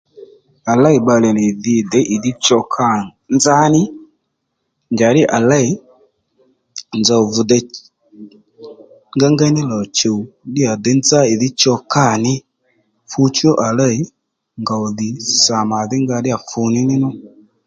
[0.71, 2.87] À lêy bbalè nì dhǐ děy ì dhí cho kâ
[3.35, 3.81] nzá ní
[4.93, 5.67] njàddí à lêy
[6.99, 7.63] nzòw vi dey
[9.17, 10.19] ngéyngéy ní lò chùw
[10.49, 12.33] ddíyà děy nzá ì dhí cho kâ ní
[13.09, 13.95] fu chú à lêy
[14.61, 15.09] ngòw dhi
[15.41, 17.09] sà mà dhí nga ddíyà fù níní nú